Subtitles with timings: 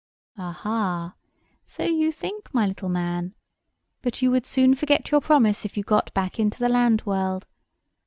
[0.39, 1.13] "Aha!
[1.63, 3.35] So you think, my little man.
[4.01, 7.45] But you would soon forget your promise if you got back into the land world.